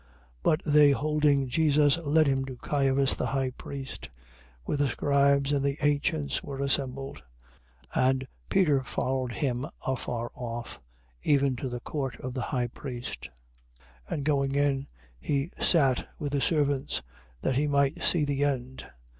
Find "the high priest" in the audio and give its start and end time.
3.15-4.09, 12.33-13.29